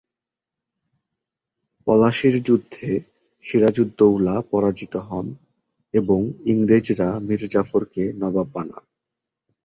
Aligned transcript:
পলাশীর 1.87 2.35
যুদ্ধে 2.43 2.89
সিরাজউদ্দৌলা 3.43 4.35
পরাজিত 4.51 4.93
হন 5.07 5.27
এবং 5.93 6.19
ইংরেজরা 6.45 7.09
মীর 7.19 7.41
জাফরকে 7.49 8.03
নবাব 8.13 8.47
বানান। 8.53 8.83